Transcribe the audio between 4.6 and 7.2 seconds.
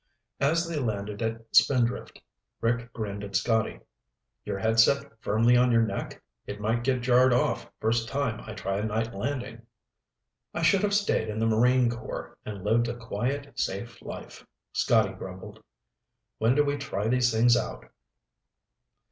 set firmly on your neck? It might get